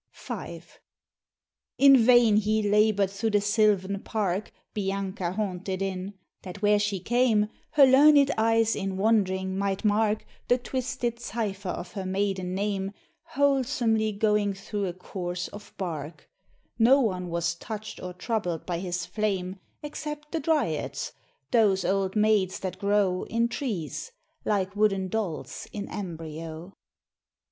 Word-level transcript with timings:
V. 0.15 0.61
In 1.77 1.95
vain 1.95 2.37
he 2.37 2.67
labor'd 2.67 3.11
thro' 3.11 3.29
the 3.29 3.39
sylvan 3.39 3.99
park 4.01 4.51
Bianca 4.73 5.33
haunted 5.33 5.79
in 5.83 6.15
that 6.41 6.63
where 6.63 6.79
she 6.79 6.99
came, 6.99 7.49
Her 7.73 7.85
learned 7.85 8.31
eyes 8.35 8.75
in 8.75 8.97
wandering 8.97 9.59
might 9.59 9.85
mark 9.85 10.25
The 10.47 10.57
twisted 10.57 11.19
cypher 11.19 11.69
of 11.69 11.91
her 11.93 12.03
maiden 12.07 12.55
name, 12.55 12.93
Wholesomely 13.35 14.11
going 14.13 14.55
thro' 14.55 14.85
a 14.85 14.93
course 14.93 15.49
of 15.49 15.71
bark: 15.77 16.27
No 16.79 16.99
one 17.01 17.29
was 17.29 17.53
touched 17.53 17.99
or 17.99 18.11
troubled 18.13 18.65
by 18.65 18.79
his 18.79 19.05
flame, 19.05 19.59
Except 19.83 20.31
the 20.31 20.39
Dryads, 20.39 21.11
those 21.51 21.85
old 21.85 22.15
maids 22.15 22.59
that 22.61 22.79
grow 22.79 23.25
In 23.25 23.47
trees, 23.47 24.11
like 24.45 24.75
wooden 24.75 25.09
dolls 25.09 25.67
in 25.71 25.87
embryo. 25.89 26.73